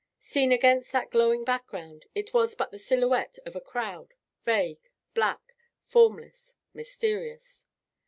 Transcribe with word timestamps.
Seen 0.17 0.51
against 0.51 0.91
that 0.93 1.11
glowing 1.11 1.43
background, 1.43 2.07
it 2.15 2.33
was 2.33 2.55
but 2.55 2.71
the 2.71 2.79
silhouette 2.79 3.37
of 3.45 3.55
a 3.55 3.61
crowd, 3.61 4.15
vague, 4.43 4.89
black, 5.13 5.53
formless, 5.85 6.55
mysterious. 6.73 7.67